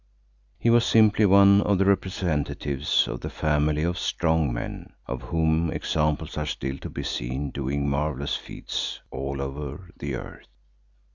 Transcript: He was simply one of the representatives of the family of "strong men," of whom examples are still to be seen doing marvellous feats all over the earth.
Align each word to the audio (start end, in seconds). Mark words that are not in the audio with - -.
He 0.57 0.71
was 0.71 0.83
simply 0.83 1.27
one 1.27 1.61
of 1.61 1.77
the 1.77 1.85
representatives 1.85 3.07
of 3.07 3.21
the 3.21 3.29
family 3.29 3.83
of 3.83 3.99
"strong 3.99 4.51
men," 4.51 4.93
of 5.05 5.21
whom 5.21 5.69
examples 5.69 6.39
are 6.39 6.47
still 6.47 6.79
to 6.79 6.89
be 6.89 7.03
seen 7.03 7.51
doing 7.51 7.87
marvellous 7.87 8.35
feats 8.35 8.99
all 9.11 9.39
over 9.39 9.91
the 9.99 10.15
earth. 10.15 10.47